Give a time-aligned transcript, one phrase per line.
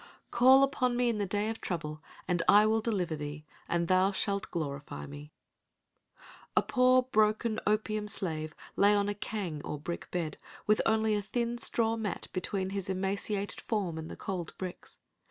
[0.19, 3.87] * "Call upon me in the day of trouble and I will deliver thee, and
[3.87, 5.31] thou shalt glorify me."
[6.57, 11.21] A poor broken opium slave lay on a kang or brick bed with only a
[11.21, 14.97] thin straw mat between his emaciated form and the cold bricks.